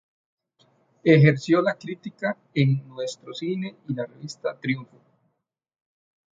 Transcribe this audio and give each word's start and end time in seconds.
Ejerció 1.03 1.61
la 1.61 1.75
crítica 1.75 2.35
en 2.55 2.87
"Nuestro 2.89 3.35
Cine" 3.35 3.75
y 3.87 3.93
la 3.93 4.07
revista 4.07 4.59
"Triunfo". 4.59 4.99